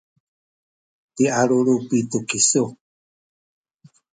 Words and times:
pialulupi 1.15 1.99
tu 2.09 2.19
kisu 2.27 2.63